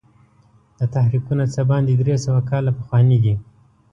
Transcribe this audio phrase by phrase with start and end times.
[0.77, 3.33] دا تحریکونه څه باندې درې سوه کاله پخواني دي.